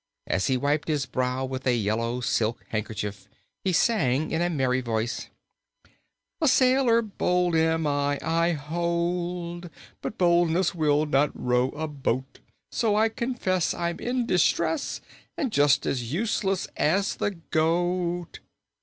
As 0.25 0.47
he 0.47 0.57
wiped 0.57 0.87
his 0.87 1.05
brow 1.05 1.45
with 1.45 1.67
a 1.67 1.75
yellow 1.75 2.21
silk 2.21 2.65
handkerchief 2.69 3.27
he 3.63 3.71
sang 3.71 4.31
in 4.31 4.41
a 4.41 4.49
merry 4.49 4.81
voice: 4.81 5.27
"A 6.41 6.47
sailor 6.47 7.03
bold 7.03 7.55
am 7.55 7.85
I, 7.85 8.17
I 8.23 8.53
hold, 8.53 9.69
But 10.01 10.17
boldness 10.17 10.73
will 10.73 11.05
not 11.05 11.29
row 11.39 11.69
a 11.73 11.87
boat. 11.87 12.39
So 12.71 12.95
I 12.95 13.09
confess 13.09 13.75
I'm 13.75 13.99
in 13.99 14.25
distress 14.25 15.01
And 15.37 15.51
just 15.51 15.85
as 15.85 16.11
useless 16.11 16.67
as 16.75 17.17
the 17.17 17.35
goat." 17.51 18.39